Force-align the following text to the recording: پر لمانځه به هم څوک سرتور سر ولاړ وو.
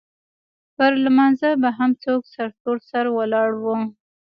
پر 0.75 0.91
لمانځه 1.03 1.49
به 1.61 1.69
هم 1.77 1.91
څوک 2.03 2.21
سرتور 2.33 2.77
سر 2.89 3.05
ولاړ 3.17 3.49
وو. 3.63 3.75